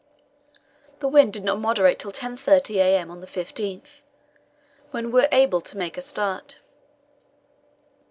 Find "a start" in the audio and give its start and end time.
5.95-6.57